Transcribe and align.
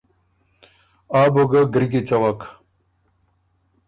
آ 1.19 1.21
بو 1.33 1.43
ګۀ 1.51 1.61
ګری 1.73 1.87
کی 1.91 2.01
څوک۔ 2.07 2.39